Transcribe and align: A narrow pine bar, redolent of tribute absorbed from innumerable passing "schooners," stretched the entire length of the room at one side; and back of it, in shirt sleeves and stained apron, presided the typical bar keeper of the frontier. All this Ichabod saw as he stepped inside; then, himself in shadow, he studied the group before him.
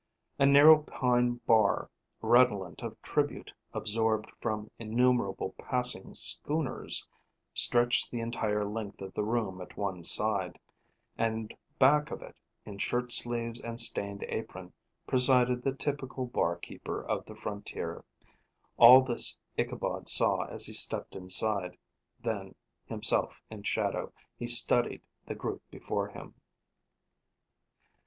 A 0.39 0.47
narrow 0.47 0.79
pine 0.81 1.35
bar, 1.45 1.87
redolent 2.23 2.81
of 2.81 2.99
tribute 3.03 3.53
absorbed 3.71 4.31
from 4.41 4.71
innumerable 4.79 5.51
passing 5.59 6.15
"schooners," 6.15 7.07
stretched 7.53 8.09
the 8.09 8.19
entire 8.19 8.65
length 8.65 8.99
of 9.03 9.13
the 9.13 9.23
room 9.23 9.61
at 9.61 9.77
one 9.77 10.01
side; 10.01 10.57
and 11.19 11.53
back 11.77 12.09
of 12.09 12.23
it, 12.23 12.35
in 12.65 12.79
shirt 12.79 13.11
sleeves 13.11 13.61
and 13.61 13.79
stained 13.79 14.23
apron, 14.23 14.73
presided 15.05 15.61
the 15.61 15.71
typical 15.75 16.25
bar 16.25 16.55
keeper 16.55 17.03
of 17.03 17.23
the 17.27 17.35
frontier. 17.35 18.03
All 18.77 19.03
this 19.03 19.37
Ichabod 19.55 20.09
saw 20.09 20.45
as 20.45 20.65
he 20.65 20.73
stepped 20.73 21.15
inside; 21.15 21.77
then, 22.19 22.55
himself 22.87 23.43
in 23.51 23.61
shadow, 23.61 24.11
he 24.35 24.47
studied 24.47 25.03
the 25.27 25.35
group 25.35 25.61
before 25.69 26.07
him. 26.07 26.33